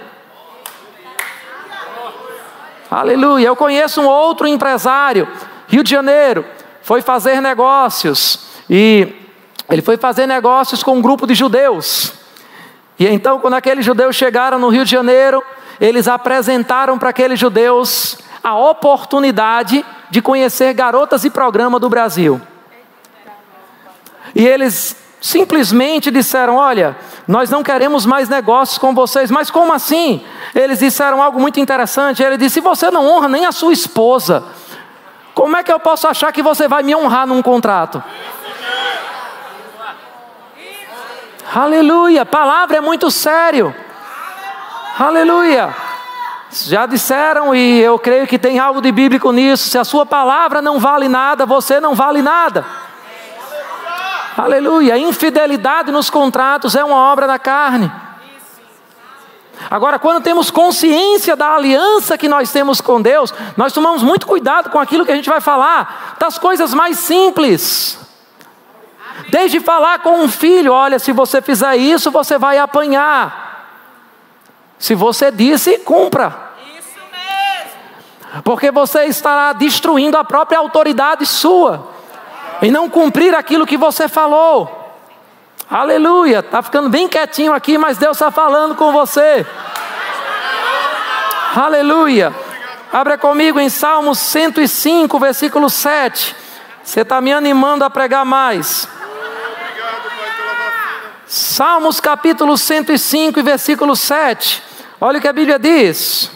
[2.91, 3.47] Aleluia.
[3.47, 5.27] Eu conheço um outro empresário,
[5.67, 6.45] Rio de Janeiro,
[6.81, 9.13] foi fazer negócios e
[9.69, 12.13] ele foi fazer negócios com um grupo de judeus.
[12.99, 15.43] E então, quando aqueles judeus chegaram no Rio de Janeiro,
[15.79, 22.39] eles apresentaram para aqueles judeus a oportunidade de conhecer garotas e programa do Brasil.
[24.33, 26.95] E eles simplesmente disseram: Olha,
[27.27, 29.31] nós não queremos mais negócios com vocês.
[29.31, 30.23] Mas como assim?
[30.53, 32.21] Eles disseram algo muito interessante.
[32.21, 34.43] Ele disse: Se você não honra nem a sua esposa,
[35.33, 38.03] como é que eu posso achar que você vai me honrar num contrato?
[41.53, 43.73] Aleluia, palavra é muito sério.
[44.97, 45.75] Aleluia.
[46.51, 49.69] Já disseram e eu creio que tem algo de bíblico nisso.
[49.69, 52.65] Se a sua palavra não vale nada, você não vale nada.
[54.37, 54.97] Aleluia.
[54.97, 57.91] Infidelidade nos contratos é uma obra da carne.
[59.69, 64.69] Agora, quando temos consciência da aliança que nós temos com Deus, nós tomamos muito cuidado
[64.69, 67.99] com aquilo que a gente vai falar, das coisas mais simples.
[69.29, 73.44] Desde falar com um filho: olha, se você fizer isso, você vai apanhar.
[74.85, 76.51] Se você disse, cumpra.
[76.77, 78.43] Isso mesmo.
[78.43, 81.89] Porque você estará destruindo a própria autoridade sua
[82.61, 84.95] e não cumprir aquilo que você falou.
[85.67, 89.43] Aleluia, está ficando bem quietinho aqui, mas Deus está falando com você.
[91.55, 92.31] Aleluia.
[92.93, 96.35] Abra comigo em Salmos 105, versículo 7.
[96.83, 98.87] Você está me animando a pregar mais.
[101.25, 104.74] Salmos capítulo 105, versículo 7.
[104.99, 106.31] Olha o que a Bíblia diz.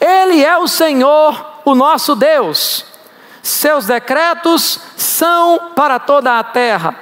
[0.00, 2.84] Ele é o Senhor, o nosso Deus
[3.48, 6.94] seus decretos são para toda a terra.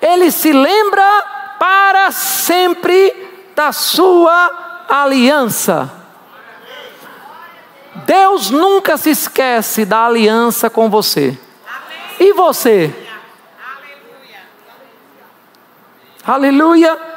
[0.00, 1.24] Ele se lembra
[1.58, 5.90] para sempre da sua aliança.
[8.04, 11.36] Deus nunca se esquece da aliança com você.
[12.20, 12.94] E você?
[16.24, 17.15] Aleluia.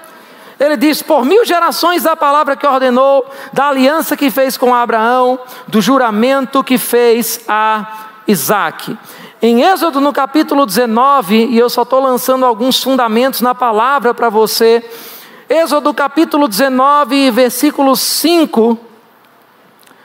[0.59, 5.39] Ele diz: Por mil gerações da palavra que ordenou, da aliança que fez com Abraão,
[5.67, 8.97] do juramento que fez a Isaac.
[9.41, 14.27] Em Êxodo, no capítulo 19, e eu só estou lançando alguns fundamentos na palavra para
[14.27, 14.83] você.
[15.47, 18.77] Êxodo capítulo 19, versículo 5.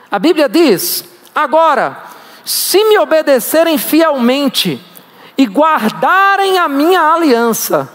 [0.09, 1.03] A Bíblia diz:
[1.35, 2.01] Agora,
[2.45, 4.81] se me obedecerem fielmente
[5.37, 7.93] e guardarem a minha aliança,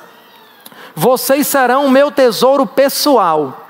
[0.94, 3.66] vocês serão o meu tesouro pessoal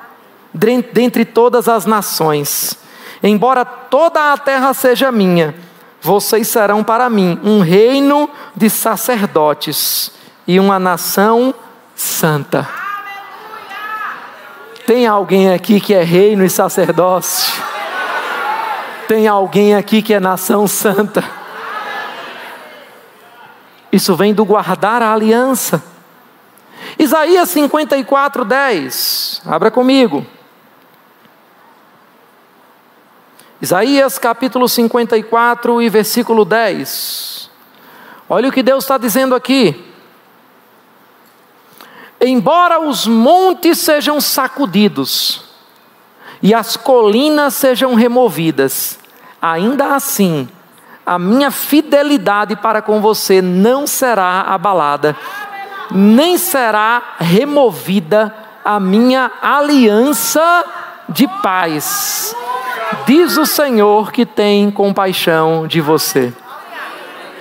[0.52, 2.76] dentre todas as nações.
[3.22, 5.54] Embora toda a terra seja minha,
[6.00, 10.10] vocês serão para mim um reino de sacerdotes
[10.46, 11.54] e uma nação
[11.94, 12.68] santa.
[14.86, 17.62] Tem alguém aqui que é reino e sacerdócio?
[19.06, 21.22] Tem alguém aqui que é nação santa?
[23.92, 25.89] Isso vem do guardar a aliança.
[27.10, 29.42] Isaías 54, 10.
[29.44, 30.24] Abra comigo.
[33.60, 37.50] Isaías capítulo 54 e versículo 10.
[38.28, 39.92] Olha o que Deus está dizendo aqui.
[42.20, 45.42] Embora os montes sejam sacudidos
[46.40, 49.00] e as colinas sejam removidas,
[49.42, 50.48] ainda assim
[51.04, 55.16] a minha fidelidade para com você não será abalada,
[55.92, 60.64] nem será removida a minha aliança
[61.08, 62.34] de paz
[63.06, 66.32] Diz o Senhor que tem compaixão de você.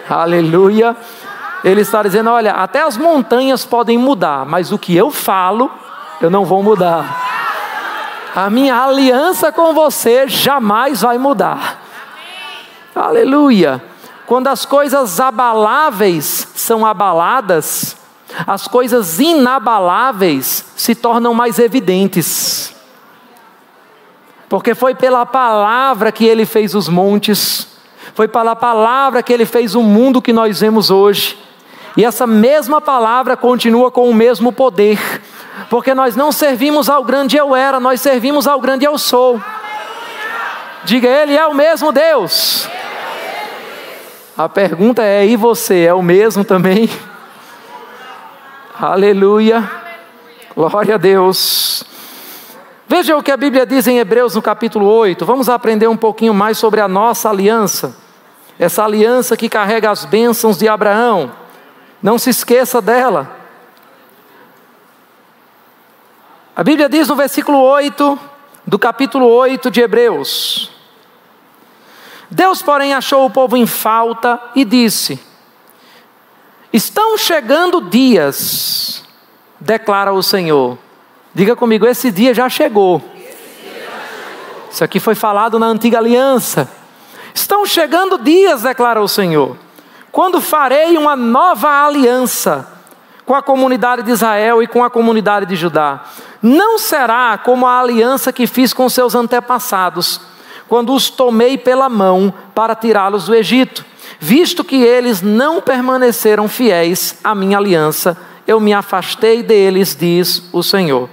[0.10, 0.96] Aleluia.
[1.64, 5.70] Ele está dizendo: olha, até as montanhas podem mudar, mas o que eu falo,
[6.22, 7.28] eu não vou mudar.
[8.36, 11.82] A minha aliança com você jamais vai mudar.
[12.96, 13.84] Aleluia.
[14.26, 17.98] Quando as coisas abaláveis são abaladas,
[18.46, 22.76] as coisas inabaláveis se tornam mais evidentes
[24.50, 27.68] porque foi pela palavra que ele fez os montes,
[28.16, 31.38] foi pela palavra que ele fez o mundo que nós vemos hoje.
[31.96, 35.00] E essa mesma palavra continua com o mesmo poder,
[35.70, 39.40] porque nós não servimos ao grande eu era, nós servimos ao grande eu sou.
[40.84, 42.68] Diga, ele é o mesmo Deus.
[44.36, 46.90] A pergunta é: e você é o mesmo também?
[48.82, 49.70] Aleluia.
[50.56, 51.84] Glória a Deus.
[52.88, 55.26] Veja o que a Bíblia diz em Hebreus no capítulo 8.
[55.26, 57.94] Vamos aprender um pouquinho mais sobre a nossa aliança.
[58.58, 61.30] Essa aliança que carrega as bênçãos de Abraão.
[62.02, 63.30] Não se esqueça dela.
[66.56, 68.18] A Bíblia diz no versículo 8
[68.66, 70.72] do capítulo 8 de Hebreus:
[72.32, 75.29] Deus, porém, achou o povo em falta e disse:
[76.72, 79.04] Estão chegando dias,
[79.60, 80.78] declara o Senhor
[81.34, 83.02] Diga comigo, esse dia já chegou.
[84.72, 86.70] Isso aqui foi falado na antiga aliança.
[87.34, 89.56] Estão chegando dias, declara o Senhor,
[90.12, 92.68] quando farei uma nova aliança
[93.26, 96.04] com a comunidade de Israel e com a comunidade de Judá.
[96.42, 100.20] Não será como a aliança que fiz com seus antepassados,
[100.68, 103.86] quando os tomei pela mão para tirá-los do Egito,
[104.20, 110.62] visto que eles não permaneceram fiéis à minha aliança, eu me afastei deles, diz o
[110.62, 111.10] Senhor.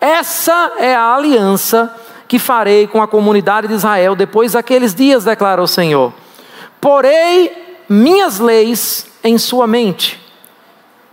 [0.00, 1.94] Essa é a aliança
[2.28, 6.12] que farei com a comunidade de Israel depois daqueles dias, declara o Senhor.
[6.80, 10.20] Porei minhas leis em sua mente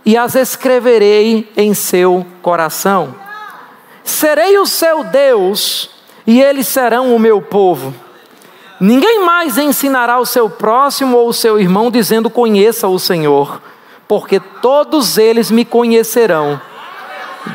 [0.04, 3.14] e as escreverei em seu coração.
[4.04, 5.90] Serei o seu Deus
[6.26, 7.94] e eles serão o meu povo.
[8.84, 13.62] Ninguém mais ensinará o seu próximo ou o seu irmão dizendo: Conheça o Senhor,
[14.08, 16.60] porque todos eles me conhecerão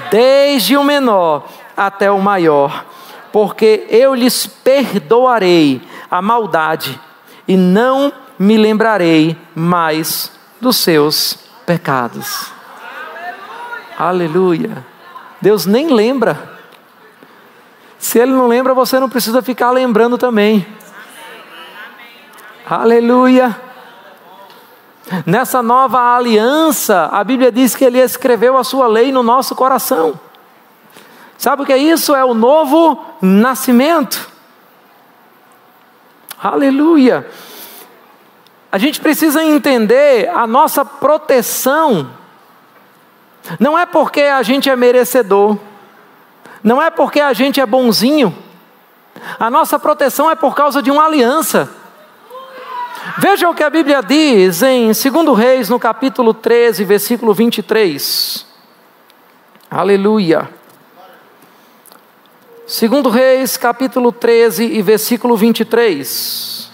[0.10, 2.86] desde o menor até o maior,
[3.30, 6.98] porque eu lhes perdoarei a maldade
[7.46, 12.54] e não me lembrarei mais dos seus pecados.
[14.00, 14.68] Aleluia.
[14.70, 14.86] Aleluia.
[15.42, 16.58] Deus nem lembra.
[18.00, 20.77] Se Ele não lembra, você não precisa ficar lembrando também.
[22.70, 23.56] Aleluia.
[25.26, 30.20] Nessa nova aliança, a Bíblia diz que ele escreveu a sua lei no nosso coração.
[31.38, 32.14] Sabe o que é isso?
[32.14, 34.30] É o novo nascimento.
[36.44, 37.26] Aleluia.
[38.70, 42.10] A gente precisa entender a nossa proteção.
[43.62, 45.58] Não é porque a gente é merecedor,
[46.62, 48.38] não é porque a gente é bonzinho.
[49.40, 51.77] A nossa proteção é por causa de uma aliança.
[53.16, 58.46] Veja o que a Bíblia diz em 2 Reis, no capítulo 13, versículo 23.
[59.72, 60.50] Aleluia.
[62.68, 66.70] 2 Reis, capítulo 13 e versículo 23.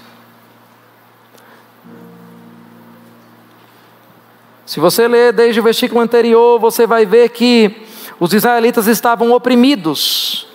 [4.65, 7.84] Se você ler desde o versículo anterior, você vai ver que
[8.19, 10.47] Os israelitas estavam oprimidos.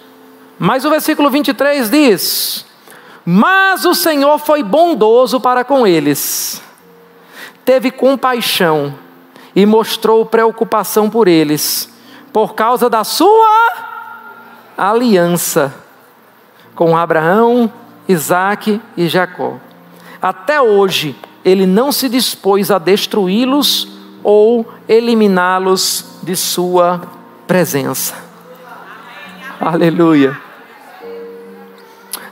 [0.58, 2.67] Mas o versículo 23 diz:
[3.24, 6.62] Mas o Senhor foi bondoso para com eles,
[7.64, 8.94] teve compaixão
[9.54, 11.92] e mostrou preocupação por eles,
[12.32, 13.72] por causa da sua
[14.76, 15.74] aliança
[16.74, 17.70] com Abraão,
[18.08, 19.56] Isaque e Jacó.
[20.22, 23.88] Até hoje, ele não se dispôs a destruí-los
[24.22, 27.02] ou eliminá-los de sua
[27.48, 28.14] presença.
[29.60, 30.47] Aleluia.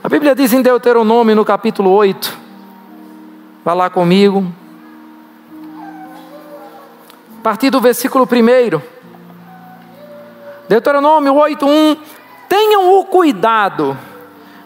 [0.07, 2.37] A Bíblia diz em Deuteronômio, no capítulo 8,
[3.61, 4.49] vá lá comigo,
[7.37, 8.81] a partir do versículo 1.
[10.69, 11.97] Deuteronômio 8:1
[12.47, 13.97] Tenham o cuidado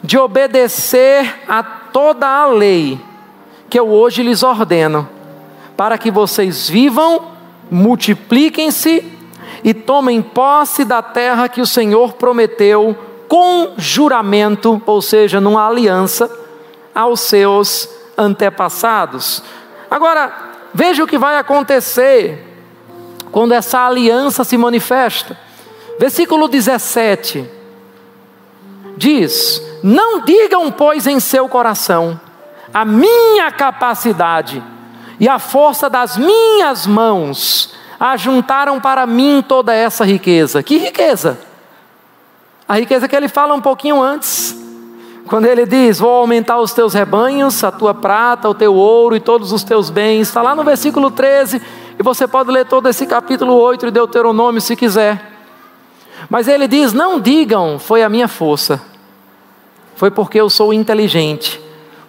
[0.03, 2.99] de obedecer a toda a lei
[3.67, 5.09] que eu hoje lhes ordeno,
[5.75, 7.31] para que vocês vivam,
[7.71, 9.11] multipliquem-se
[9.63, 12.95] e tomem posse da terra que o Senhor prometeu
[13.32, 16.29] com juramento, ou seja, numa aliança,
[16.93, 19.41] aos seus antepassados.
[19.89, 20.34] Agora,
[20.73, 22.45] veja o que vai acontecer
[23.32, 25.39] quando essa aliança se manifesta.
[25.97, 27.49] Versículo 17
[28.97, 32.19] diz: Não digam, pois, em seu coração,
[32.73, 34.61] a minha capacidade
[35.21, 40.61] e a força das minhas mãos ajuntaram para mim toda essa riqueza.
[40.61, 41.50] Que riqueza?
[42.68, 44.55] A riqueza que ele fala um pouquinho antes,
[45.28, 49.20] quando ele diz: Vou aumentar os teus rebanhos, a tua prata, o teu ouro e
[49.20, 50.28] todos os teus bens.
[50.28, 51.62] Está lá no versículo 13,
[51.99, 55.32] e você pode ler todo esse capítulo 8 de Deuteronômio se quiser.
[56.30, 58.82] Mas ele diz: Não digam, foi a minha força,
[59.95, 61.62] foi porque eu sou inteligente,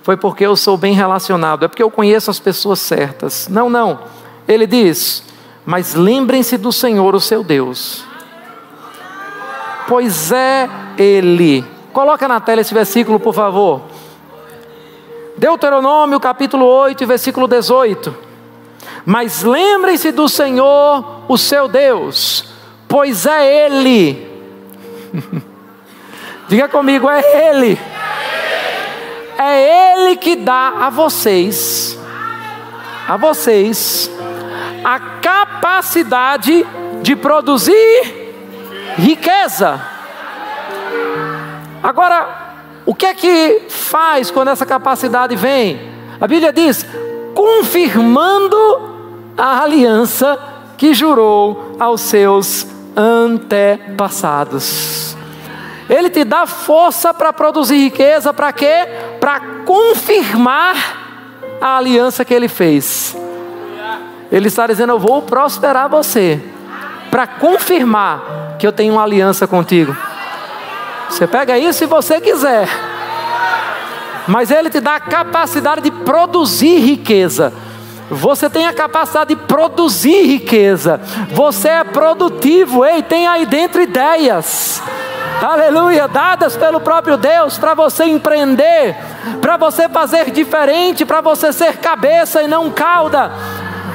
[0.02, 3.48] foi porque eu sou bem relacionado, é porque eu conheço as pessoas certas.
[3.48, 4.00] Não, não.
[4.46, 5.24] Ele diz:
[5.66, 8.11] Mas lembrem-se do Senhor, o seu Deus
[9.92, 11.62] pois é Ele.
[11.92, 13.82] Coloca na tela esse versículo, por favor.
[15.36, 18.16] Deuteronômio capítulo 8, versículo 18.
[19.04, 22.54] Mas lembrem-se do Senhor, o seu Deus,
[22.88, 24.26] pois é Ele.
[26.48, 27.78] Diga comigo, é Ele.
[29.36, 31.98] É Ele que dá a vocês,
[33.06, 34.10] a vocês,
[34.82, 36.66] a capacidade
[37.02, 38.21] de produzir
[38.96, 39.80] riqueza.
[41.82, 42.42] Agora,
[42.86, 45.80] o que é que faz quando essa capacidade vem?
[46.20, 46.84] A Bíblia diz:
[47.34, 48.56] confirmando
[49.36, 50.38] a aliança
[50.76, 52.66] que jurou aos seus
[52.96, 55.16] antepassados.
[55.88, 58.88] Ele te dá força para produzir riqueza, para quê?
[59.20, 60.76] Para confirmar
[61.60, 63.16] a aliança que ele fez.
[64.30, 66.40] Ele está dizendo: Eu vou prosperar você,
[67.12, 69.94] para confirmar que eu tenho uma aliança contigo.
[71.10, 72.66] Você pega isso se você quiser.
[74.26, 77.52] Mas Ele te dá a capacidade de produzir riqueza.
[78.10, 81.02] Você tem a capacidade de produzir riqueza.
[81.32, 82.82] Você é produtivo.
[82.82, 84.82] Ei, tem aí dentro ideias.
[85.42, 88.96] Aleluia, dadas pelo próprio Deus para você empreender,
[89.40, 93.30] para você fazer diferente, para você ser cabeça e não cauda.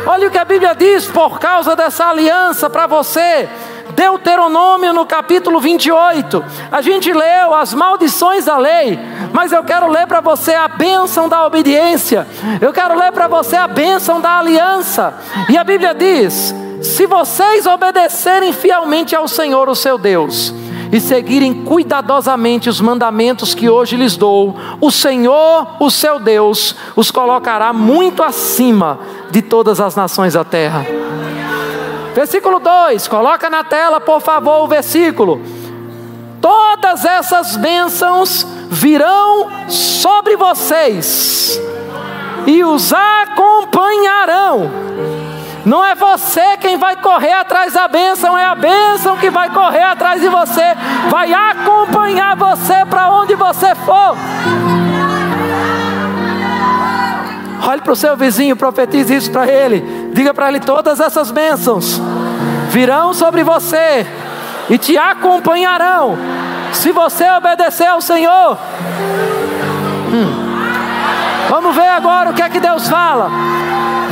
[0.09, 3.49] Olha o que a Bíblia diz por causa dessa aliança para você.
[3.89, 6.45] Deuteronômio no capítulo 28.
[6.71, 8.97] A gente leu as maldições da lei,
[9.33, 12.25] mas eu quero ler para você a bênção da obediência.
[12.61, 15.13] Eu quero ler para você a bênção da aliança.
[15.49, 20.53] E a Bíblia diz: se vocês obedecerem fielmente ao Senhor, o seu Deus,
[20.91, 27.11] e seguirem cuidadosamente os mandamentos que hoje lhes dou, o Senhor, o seu Deus, os
[27.11, 30.85] colocará muito acima de todas as nações da terra.
[32.15, 35.41] Versículo 2, coloca na tela, por favor, o versículo.
[36.41, 41.61] Todas essas bênçãos virão sobre vocês
[42.47, 44.71] e os acompanharão.
[45.67, 49.83] Não é você quem vai correr atrás da bênção, é a bênção que vai correr
[49.83, 50.63] atrás de você,
[51.09, 54.15] vai acompanhar você para onde você for.
[57.67, 60.09] Olhe para o seu vizinho, profetize isso para ele.
[60.13, 62.01] Diga para ele: todas essas bênçãos
[62.69, 64.07] virão sobre você
[64.69, 66.17] e te acompanharão,
[66.71, 68.57] se você obedecer ao Senhor.
[70.13, 70.47] Hum.
[71.49, 73.29] Vamos ver agora o que é que Deus fala.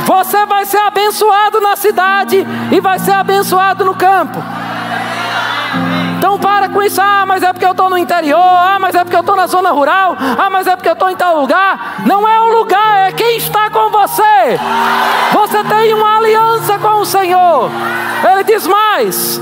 [0.06, 4.38] Você vai ser abençoado na cidade e vai ser abençoado no campo.
[6.16, 9.02] Então para com isso, ah, mas é porque eu estou no interior, ah, mas é
[9.02, 12.02] porque eu estou na zona rural, ah, mas é porque eu estou em tal lugar.
[12.06, 14.60] Não é o lugar, é quem está com você.
[15.32, 17.68] Você tem uma aliança com o Senhor.
[18.30, 19.40] Ele diz mais: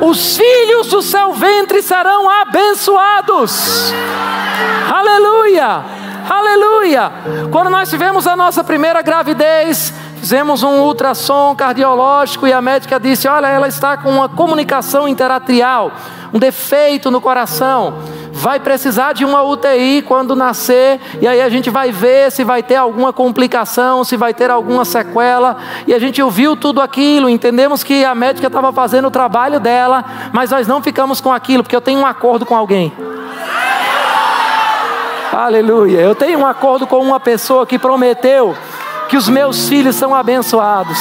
[0.00, 3.92] os filhos do seu ventre serão abençoados.
[4.92, 5.99] Aleluia!
[6.30, 7.10] Aleluia!
[7.50, 13.26] Quando nós tivemos a nossa primeira gravidez, fizemos um ultrassom cardiológico e a médica disse:
[13.26, 15.90] Olha, ela está com uma comunicação interatrial,
[16.32, 17.98] um defeito no coração
[18.32, 22.62] vai precisar de uma UTI quando nascer, e aí a gente vai ver se vai
[22.62, 27.84] ter alguma complicação, se vai ter alguma sequela, e a gente ouviu tudo aquilo, entendemos
[27.84, 31.76] que a médica estava fazendo o trabalho dela, mas nós não ficamos com aquilo, porque
[31.76, 32.92] eu tenho um acordo com alguém.
[35.32, 38.56] Aleluia, eu tenho um acordo com uma pessoa que prometeu
[39.08, 40.98] que os meus filhos são abençoados.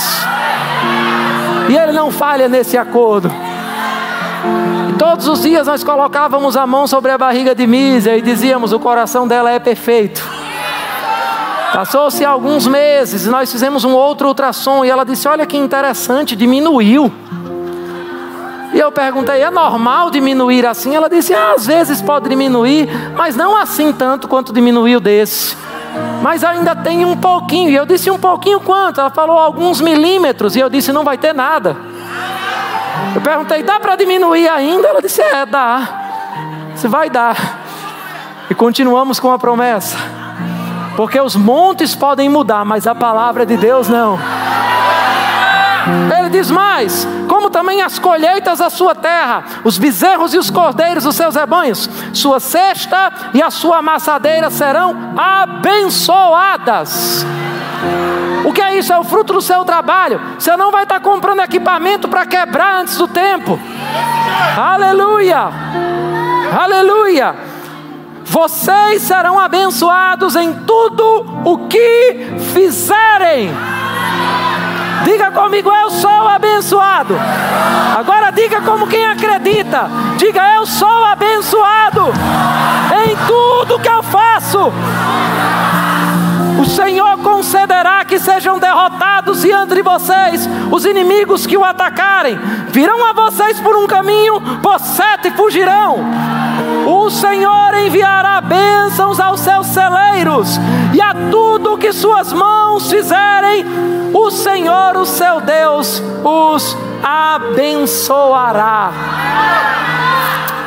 [1.67, 3.31] E ele não falha nesse acordo.
[4.99, 8.79] Todos os dias nós colocávamos a mão sobre a barriga de Mísia e dizíamos: o
[8.79, 10.23] coração dela é perfeito.
[11.73, 16.35] Passou-se alguns meses e nós fizemos um outro ultrassom e ela disse: Olha que interessante,
[16.35, 17.11] diminuiu.
[18.79, 20.95] E eu perguntei: é normal diminuir assim?
[20.95, 25.57] Ela disse: ah, às vezes pode diminuir, mas não assim tanto quanto diminuiu desse.
[26.21, 27.69] Mas ainda tem um pouquinho.
[27.69, 29.01] E eu disse: um pouquinho quanto?
[29.01, 30.55] Ela falou: alguns milímetros.
[30.55, 31.75] E eu disse: não vai ter nada.
[33.13, 34.87] Eu perguntei, dá para diminuir ainda?
[34.87, 35.87] Ela disse, é, dá.
[36.73, 37.35] Você vai dar.
[38.49, 39.97] E continuamos com a promessa.
[40.95, 44.17] Porque os montes podem mudar, mas a palavra de Deus não.
[46.17, 51.03] Ele diz mais: como também as colheitas da sua terra, os bezerros e os cordeiros
[51.03, 57.25] dos seus rebanhos, sua cesta e a sua amassadeira serão abençoadas.
[58.45, 58.93] O que é isso?
[58.93, 60.19] É o fruto do seu trabalho.
[60.37, 63.59] Você não vai estar comprando equipamento para quebrar antes do tempo.
[64.57, 65.49] Aleluia!
[66.59, 67.35] Aleluia!
[68.23, 73.49] Vocês serão abençoados em tudo o que fizerem.
[75.03, 77.15] Diga comigo, eu sou abençoado.
[77.97, 79.89] Agora diga como quem acredita.
[80.17, 82.11] Diga, eu sou abençoado
[83.05, 84.71] em tudo que eu faço.
[86.59, 92.37] O Senhor concederá que sejam derrotados diante de vocês os inimigos que o atacarem.
[92.69, 95.97] Virão a vocês por um caminho, por sete fugirão.
[96.85, 100.59] O Senhor enviará bênçãos aos seus celeiros,
[100.93, 103.65] e a tudo que suas mãos fizerem,
[104.13, 108.91] o Senhor, o seu Deus, os abençoará.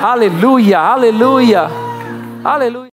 [0.03, 1.71] Aleluia, aleluia,
[2.43, 2.91] aleluia.